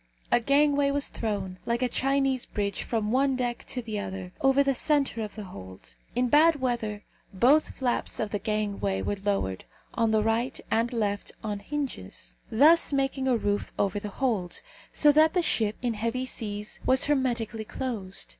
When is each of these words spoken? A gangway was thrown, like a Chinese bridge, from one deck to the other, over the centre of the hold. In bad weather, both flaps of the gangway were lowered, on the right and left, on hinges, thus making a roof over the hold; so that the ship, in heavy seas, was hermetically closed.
A 0.31 0.39
gangway 0.39 0.89
was 0.89 1.09
thrown, 1.09 1.59
like 1.67 1.83
a 1.83 1.87
Chinese 1.87 2.47
bridge, 2.47 2.81
from 2.81 3.11
one 3.11 3.35
deck 3.35 3.63
to 3.65 3.83
the 3.83 3.99
other, 3.99 4.31
over 4.41 4.63
the 4.63 4.73
centre 4.73 5.21
of 5.21 5.35
the 5.35 5.43
hold. 5.43 5.93
In 6.15 6.27
bad 6.27 6.59
weather, 6.59 7.03
both 7.31 7.75
flaps 7.75 8.19
of 8.19 8.31
the 8.31 8.39
gangway 8.39 9.03
were 9.03 9.17
lowered, 9.23 9.63
on 9.93 10.09
the 10.09 10.23
right 10.23 10.59
and 10.71 10.91
left, 10.91 11.33
on 11.43 11.59
hinges, 11.59 12.33
thus 12.51 12.91
making 12.91 13.27
a 13.27 13.37
roof 13.37 13.71
over 13.77 13.99
the 13.99 14.09
hold; 14.09 14.63
so 14.91 15.11
that 15.11 15.35
the 15.35 15.43
ship, 15.43 15.75
in 15.83 15.93
heavy 15.93 16.25
seas, 16.25 16.79
was 16.83 17.05
hermetically 17.05 17.63
closed. 17.65 18.29